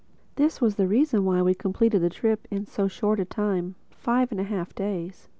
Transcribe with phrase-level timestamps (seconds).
[0.33, 4.41] This was the reason why we completed the trip in so short a time—five and
[4.41, 5.29] a half days.